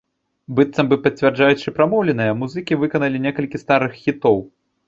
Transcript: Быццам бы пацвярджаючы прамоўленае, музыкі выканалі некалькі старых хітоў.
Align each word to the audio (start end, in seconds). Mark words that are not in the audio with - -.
Быццам 0.59 0.85
бы 0.93 0.97
пацвярджаючы 1.03 1.75
прамоўленае, 1.77 2.31
музыкі 2.41 2.81
выканалі 2.85 3.17
некалькі 3.27 3.63
старых 3.67 3.91
хітоў. 4.03 4.37